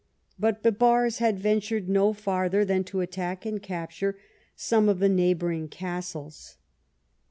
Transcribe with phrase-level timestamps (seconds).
[0.39, 4.17] But Bibars had ventured no farther than to attack and capture
[4.55, 6.57] some of the neighbouring castles.